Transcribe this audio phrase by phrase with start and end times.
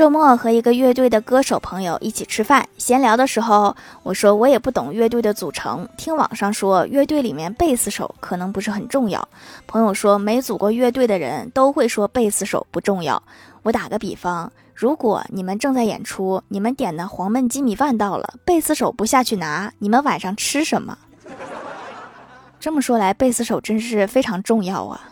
[0.00, 9.28] 周末和一个乐队的歌手朋友一起吃饭闲聊的时候我说我也不懂乐队的组成听网上说乐队里面贝斯手可能不是很重要
[9.66, 13.22] 朋友说没组过乐队的人都会说贝斯手不重要。
[13.62, 20.96] 我打个比方如果你们正在演出你们点的黄焖鸡米饭到了贝斯手不下去拿你们晚上吃什么？
[22.58, 25.09] 这么说来贝斯手真是非常重要啊。